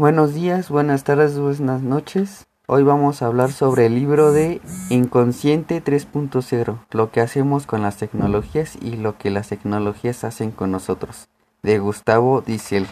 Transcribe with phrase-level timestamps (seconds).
[0.00, 2.46] Buenos días, buenas tardes, buenas noches.
[2.68, 4.60] Hoy vamos a hablar sobre el libro de
[4.90, 10.70] Inconsciente 3.0, lo que hacemos con las tecnologías y lo que las tecnologías hacen con
[10.70, 11.28] nosotros,
[11.64, 12.86] de Gustavo Diesel.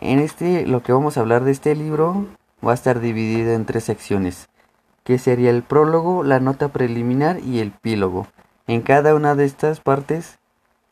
[0.00, 2.26] En este, lo que vamos a hablar de este libro
[2.64, 4.48] va a estar dividido en tres secciones,
[5.02, 8.28] que sería el prólogo, la nota preliminar y el epílogo.
[8.68, 10.38] En cada una de estas partes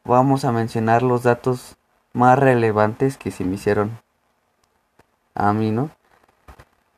[0.04, 1.76] vamos a mencionar los datos
[2.12, 4.01] más relevantes que se me hicieron
[5.48, 5.90] a mí, ¿no?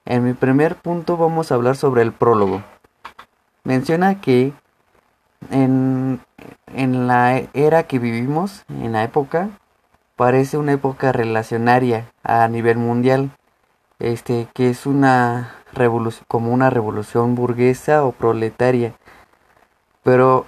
[0.04, 2.62] En mi primer punto vamos a hablar sobre el prólogo.
[3.64, 4.52] Menciona que
[5.50, 6.20] en,
[6.74, 9.48] en la era que vivimos, en la época,
[10.16, 13.30] parece una época relacionaria a nivel mundial,
[13.98, 18.92] este, que es una revolución, como una revolución burguesa o proletaria.
[20.02, 20.44] Pero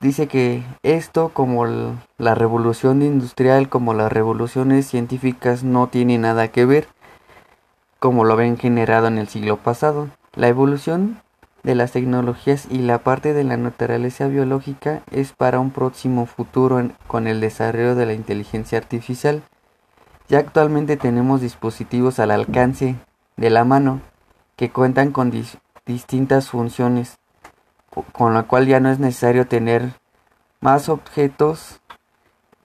[0.00, 1.66] dice que esto, como
[2.16, 6.88] la revolución industrial, como las revoluciones científicas, no tiene nada que ver
[7.98, 10.08] como lo habían generado en el siglo pasado.
[10.34, 11.20] La evolución
[11.62, 16.90] de las tecnologías y la parte de la naturaleza biológica es para un próximo futuro
[17.06, 19.42] con el desarrollo de la inteligencia artificial.
[20.28, 22.96] Ya actualmente tenemos dispositivos al alcance
[23.36, 24.00] de la mano
[24.56, 25.32] que cuentan con
[25.84, 27.18] distintas funciones,
[28.12, 29.92] con lo cual ya no es necesario tener
[30.60, 31.80] más objetos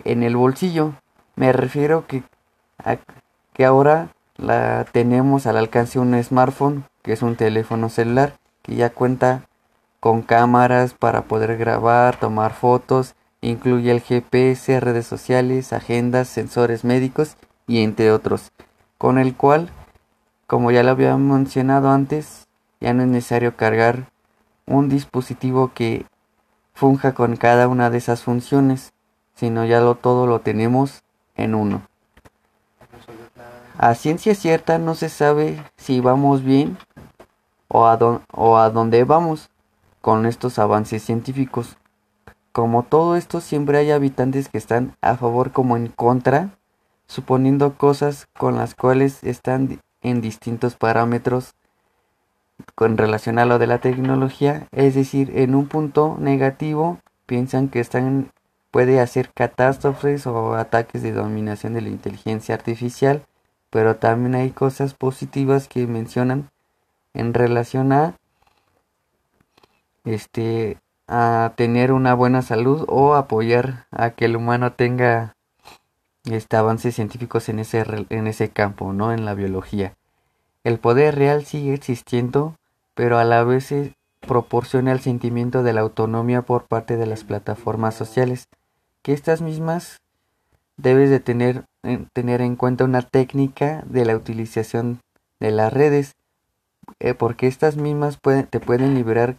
[0.04, 0.94] en el bolsillo.
[1.36, 2.24] Me refiero que,
[2.84, 2.98] a,
[3.54, 4.10] que ahora
[4.42, 9.48] la tenemos al alcance un smartphone, que es un teléfono celular, que ya cuenta
[10.00, 17.38] con cámaras para poder grabar, tomar fotos, incluye el GPS, redes sociales, agendas, sensores médicos
[17.68, 18.52] y entre otros,
[18.98, 19.70] con el cual,
[20.48, 22.48] como ya lo había mencionado antes,
[22.80, 24.12] ya no es necesario cargar
[24.66, 26.06] un dispositivo que
[26.74, 28.94] funja con cada una de esas funciones,
[29.36, 31.04] sino ya lo todo lo tenemos
[31.36, 31.91] en uno.
[33.82, 36.78] A ciencia cierta no se sabe si vamos bien
[37.68, 39.50] o a, dónde vamos
[40.02, 41.78] con estos avances científicos.
[42.52, 46.52] Como todo esto siempre hay habitantes que están a favor como en contra,
[47.08, 51.56] suponiendo cosas con las cuales están en distintos parámetros
[52.76, 57.80] con relación a lo de la tecnología, es decir, en un punto negativo piensan que
[57.80, 58.30] están
[58.70, 63.26] puede hacer catástrofes o ataques de dominación de la inteligencia artificial,
[63.72, 66.52] pero también hay cosas positivas que mencionan
[67.14, 68.16] en relación a
[70.06, 70.78] este
[71.08, 75.36] a tener una buena salud o apoyar a que el humano tenga
[76.26, 79.12] este avances científicos en ese en ese campo, ¿no?
[79.12, 79.96] En la biología.
[80.64, 82.56] El poder real sigue existiendo,
[82.94, 87.24] pero a la vez se proporciona el sentimiento de la autonomía por parte de las
[87.24, 88.48] plataformas sociales,
[89.02, 90.02] que estas mismas
[90.78, 91.66] debes de tener,
[92.14, 95.00] tener en cuenta una técnica de la utilización
[95.40, 96.16] de las redes,
[97.00, 99.38] eh, porque estas mismas te pueden liberar,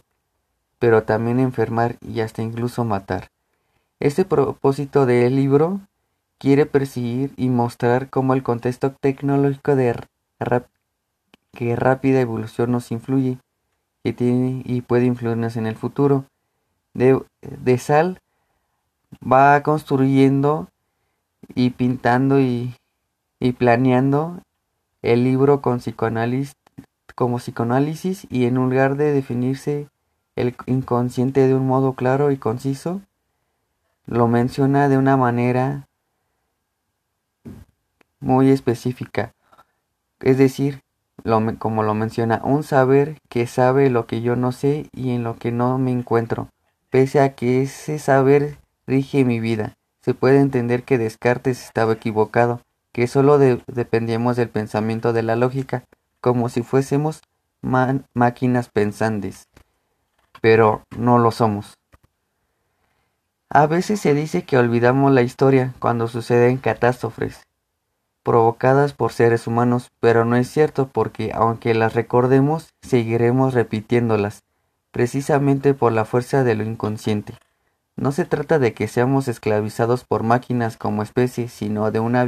[0.79, 3.29] pero también enfermar y hasta incluso matar.
[3.99, 5.79] Este propósito del libro
[6.37, 9.95] quiere perseguir y mostrar cómo el contexto tecnológico de
[11.53, 13.37] que rápida evolución nos influye
[14.03, 16.25] y, tiene, y puede influirnos en el futuro.
[16.93, 18.19] De, de Sal
[19.23, 20.67] va construyendo
[21.55, 22.75] y pintando y,
[23.39, 24.41] y planeando
[25.01, 26.55] el libro con psicoanálisis,
[27.15, 29.87] como psicoanálisis y en lugar de definirse
[30.35, 33.01] el inconsciente de un modo claro y conciso,
[34.05, 35.87] lo menciona de una manera
[38.19, 39.33] muy específica.
[40.19, 40.81] Es decir,
[41.59, 45.35] como lo menciona, un saber que sabe lo que yo no sé y en lo
[45.35, 46.49] que no me encuentro,
[46.89, 49.75] pese a que ese saber rige mi vida.
[50.03, 52.59] Se puede entender que Descartes estaba equivocado,
[52.91, 55.85] que solo dependíamos del pensamiento de la lógica,
[56.19, 57.21] como si fuésemos
[57.61, 59.47] máquinas pensantes,
[60.41, 61.77] pero no lo somos.
[63.49, 67.47] A veces se dice que olvidamos la historia cuando suceden catástrofes,
[68.23, 74.43] provocadas por seres humanos, pero no es cierto porque aunque las recordemos, seguiremos repitiéndolas,
[74.91, 77.35] precisamente por la fuerza de lo inconsciente.
[77.95, 82.25] No se trata de que seamos esclavizados por máquinas como especie, sino de una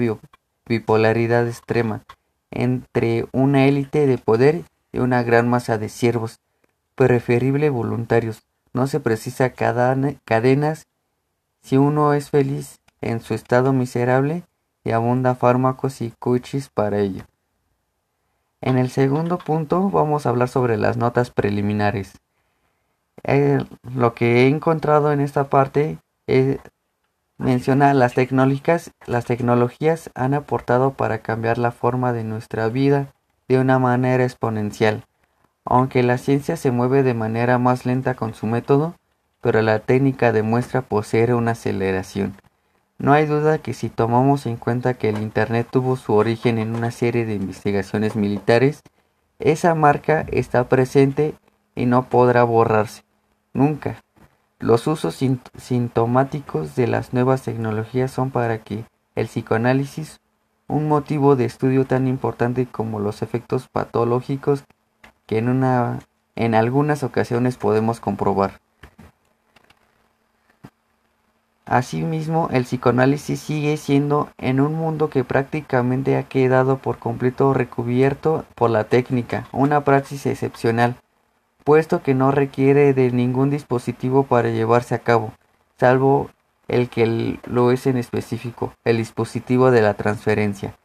[0.65, 2.03] bipolaridad extrema
[2.51, 6.39] entre una élite de poder y una gran masa de siervos,
[6.95, 8.43] preferible voluntarios.
[8.73, 10.87] No se precisa cadenas
[11.61, 14.43] si uno es feliz en su estado miserable
[14.83, 17.23] y abunda fármacos y cuchis para ello.
[18.61, 22.13] En el segundo punto vamos a hablar sobre las notas preliminares.
[23.27, 23.57] Eh,
[23.95, 26.59] lo que he encontrado en esta parte es,
[27.37, 33.07] menciona las tecnológicas, las tecnologías han aportado para cambiar la forma de nuestra vida
[33.47, 35.05] de una manera exponencial.
[35.65, 38.93] Aunque la ciencia se mueve de manera más lenta con su método,
[39.41, 42.35] pero la técnica demuestra poseer una aceleración.
[42.99, 46.75] No hay duda que si tomamos en cuenta que el Internet tuvo su origen en
[46.75, 48.83] una serie de investigaciones militares,
[49.39, 51.33] esa marca está presente
[51.73, 53.04] y no podrá borrarse.
[53.55, 54.03] Nunca.
[54.59, 55.17] Los usos
[55.57, 58.83] sintomáticos de las nuevas tecnologías son para que
[59.15, 60.19] el psicoanálisis,
[60.67, 64.65] un motivo de estudio tan importante como los efectos patológicos
[65.25, 65.99] que en, una,
[66.35, 68.59] en algunas ocasiones podemos comprobar.
[71.65, 78.43] Asimismo, el psicoanálisis sigue siendo en un mundo que prácticamente ha quedado por completo recubierto
[78.53, 80.97] por la técnica, una praxis excepcional
[81.65, 85.33] puesto que no requiere de ningún dispositivo para llevarse a cabo,
[85.77, 86.29] salvo
[86.67, 90.75] el que lo es en específico, el dispositivo de la transferencia.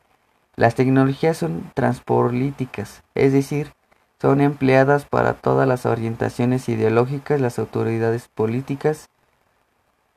[0.56, 3.72] Las tecnologías son transpolíticas, es decir,
[4.20, 9.10] son empleadas para todas las orientaciones ideológicas, las autoridades políticas,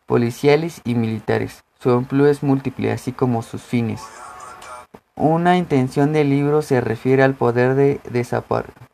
[0.06, 1.64] policiales y militares.
[1.80, 4.02] Su empleo es múltiple, así como sus fines.
[5.16, 8.02] Una intención del libro se refiere al poder de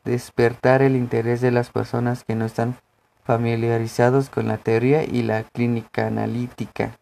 [0.03, 2.75] despertar el interés de las personas que no están
[3.23, 6.97] familiarizados con la teoría y la clínica analítica.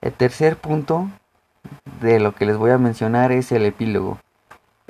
[0.00, 1.10] El tercer punto
[2.00, 4.18] de lo que les voy a mencionar es el epílogo.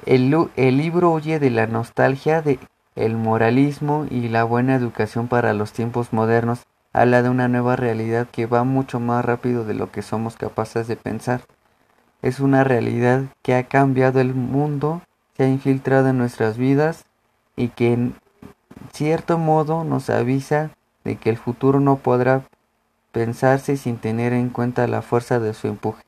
[0.07, 2.61] El, libro huye de la nostalgia de
[2.95, 6.61] el moralismo y la buena educación para los tiempos modernos.
[6.93, 10.87] Habla de una nueva realidad que va mucho más rápido de lo que somos capaces
[10.87, 11.41] de pensar
[12.25, 15.03] es una realidad que ha cambiado el mundo,
[15.37, 17.05] se ha infiltrado en nuestras vidas
[17.55, 18.15] y que en
[18.95, 20.71] cierto modo nos avisa
[21.05, 22.41] de que el futuro no podrá
[23.13, 26.03] pensarse sin tener en cuenta la fuerza de su empuje,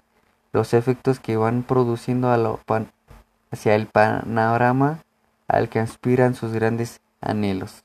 [0.53, 2.31] los efectos que van produciendo
[3.51, 5.01] hacia el panorama
[5.49, 7.83] al que aspiran sus grandes anhelos.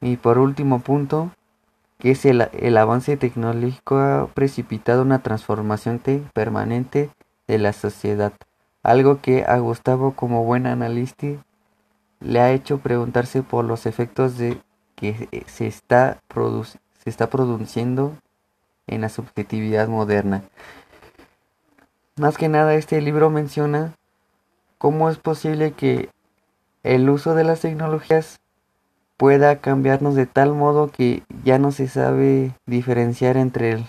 [0.00, 1.30] Y por último punto,
[1.98, 6.00] que es el, avance tecnológico ha precipitado una transformación
[6.32, 7.10] permanente
[7.46, 8.32] de la sociedad,
[8.82, 11.26] algo que a Gustavo como buen analista
[12.20, 14.34] le ha hecho preguntarse por los efectos
[14.94, 18.16] que se está produciendo
[18.86, 20.42] en la subjetividad moderna.
[22.16, 23.94] Más que nada este libro menciona
[24.78, 26.10] cómo es posible que
[26.82, 28.40] el uso de las tecnologías
[29.18, 33.84] pueda cambiarnos de tal modo que ya no se sabe diferenciar entre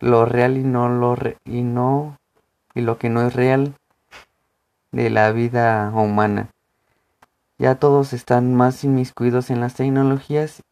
[0.00, 2.18] lo real y no lo y no
[2.74, 3.74] y lo que no es real
[4.90, 6.50] de la vida humana.
[7.56, 10.62] Ya todos están más inmiscuidos en las tecnologías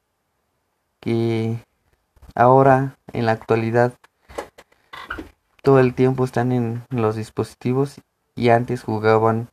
[1.00, 1.58] que
[2.34, 3.94] ahora en la actualidad
[5.62, 8.00] todo el tiempo están en los dispositivos
[8.34, 9.48] y antes jugaban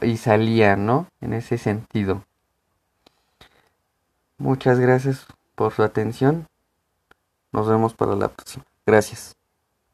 [0.00, 1.06] y salían, ¿no?
[1.20, 2.24] En ese sentido.
[4.42, 5.24] Muchas gracias
[5.54, 6.48] por su atención.
[7.52, 8.64] Nos vemos para la próxima.
[8.84, 9.36] Gracias.